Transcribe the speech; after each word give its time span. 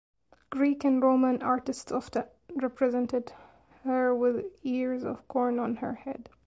Greek 0.49 0.83
and 0.83 0.99
Roman 0.99 1.43
artists 1.43 1.91
often 1.91 2.23
represented 2.55 3.33
her 3.83 4.15
with 4.15 4.47
ears 4.63 5.03
of 5.03 5.27
corn 5.27 5.59
on 5.59 5.75
her 5.75 5.93
head. 5.93 6.27